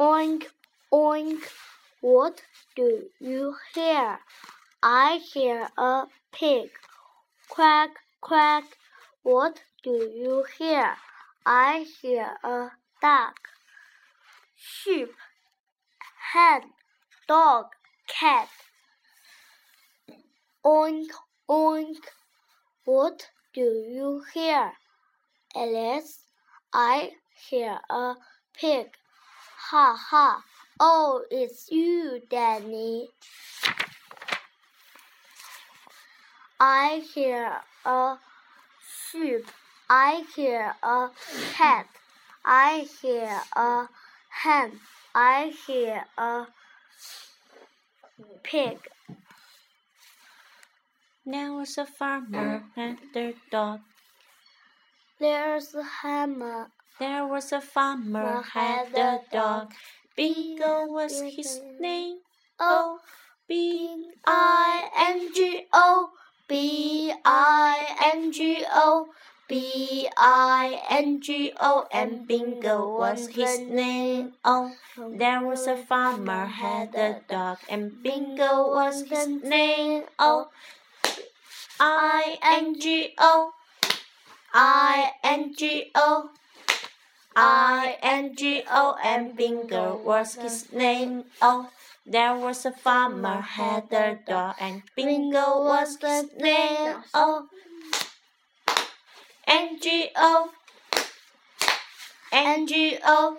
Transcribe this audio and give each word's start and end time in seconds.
Oink, 0.00 0.46
oink, 0.92 1.40
what 2.00 2.42
do 2.74 3.04
you 3.20 3.54
hear? 3.72 4.18
I 4.82 5.18
hear 5.18 5.68
a 5.78 6.06
pig. 6.32 6.70
Quack, 7.48 7.90
quack, 8.20 8.64
what 9.22 9.62
do 9.84 9.92
you 9.92 10.44
hear? 10.58 10.96
I 11.46 11.86
hear 12.02 12.28
a 12.42 12.70
duck. 13.00 13.38
Sheep, 14.56 15.12
hen, 16.32 16.62
dog, 17.28 17.66
cat. 18.08 18.48
Oink, 20.66 21.10
oink, 21.48 22.02
what 22.84 23.30
do 23.54 23.60
you 23.60 24.24
hear? 24.34 24.72
Alice, 25.54 26.24
I 26.72 27.12
hear 27.48 27.78
a 27.88 28.16
pig. 28.58 28.88
Ha 29.74 29.98
ha, 29.98 30.44
oh, 30.78 31.24
it's 31.32 31.68
you, 31.68 32.22
Danny. 32.30 33.08
I 36.60 37.02
hear 37.12 37.58
a 37.84 38.18
sheep. 39.10 39.50
I 39.90 40.22
hear 40.36 40.76
a 40.80 41.08
cat. 41.54 41.88
I 42.44 42.86
hear 43.02 43.40
a 43.56 43.88
hen. 44.30 44.78
I 45.12 45.52
hear 45.66 46.04
a 46.16 46.46
pig. 48.44 48.78
There 51.26 51.52
was 51.52 51.76
a 51.78 51.84
farmer 51.84 52.62
and 52.76 52.98
their 53.12 53.32
dog. 53.50 53.80
There's 55.20 55.74
a 55.74 55.84
hammer. 55.84 56.70
There 56.98 57.26
was 57.26 57.52
a 57.52 57.60
farmer 57.60 58.42
had 58.42 58.94
a 58.94 59.20
dog. 59.32 59.72
Bingo 60.16 60.86
was 60.86 61.20
his 61.22 61.60
name. 61.78 62.18
Oh, 62.58 62.98
B 63.48 64.10
I 64.26 64.90
N 64.96 65.32
G 65.32 65.66
O. 65.72 66.10
B 66.48 67.12
I 67.24 67.96
N 68.12 68.32
G 68.32 68.64
O. 68.68 69.08
B 69.46 70.08
I 70.16 70.82
N 70.88 71.20
G 71.20 71.52
O 71.60 71.86
and 71.92 72.26
Bingo 72.26 72.98
was 72.98 73.28
his 73.28 73.60
name. 73.60 74.32
Oh, 74.44 74.72
there 74.96 75.46
was 75.46 75.66
a 75.66 75.76
farmer 75.76 76.46
had 76.46 76.94
a 76.94 77.20
dog 77.28 77.58
and 77.68 78.02
Bingo 78.02 78.68
was 78.74 79.02
his 79.02 79.28
name. 79.28 80.04
Oh, 80.18 80.48
I 81.78 82.38
N 82.42 82.80
G 82.80 83.14
O. 83.18 83.52
I 84.56 85.10
N 85.24 85.52
G 85.52 85.90
O. 85.96 86.30
I 87.34 87.98
N 88.00 88.36
G 88.36 88.62
O 88.70 88.96
and 89.02 89.34
Bingo 89.34 89.96
was 89.96 90.36
his 90.36 90.72
name. 90.72 91.24
Oh, 91.42 91.70
there 92.06 92.36
was 92.36 92.64
a 92.64 92.70
farmer 92.70 93.40
had 93.40 93.92
a 93.92 94.16
dog 94.24 94.54
and 94.60 94.82
Bingo 94.94 95.64
was 95.64 95.98
his 96.00 96.30
name. 96.38 97.02
Oh, 97.12 97.48
N 99.48 99.80
G 99.80 100.10
O. 100.14 100.50
N 102.30 102.68
G 102.68 102.98
O. 103.04 103.38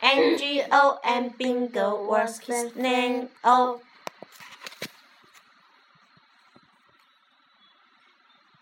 N 0.00 0.38
G 0.38 0.62
O 0.72 0.98
and 1.04 1.36
Bingo 1.36 2.06
was 2.08 2.38
his 2.38 2.74
name. 2.74 3.28
Oh. 3.44 3.82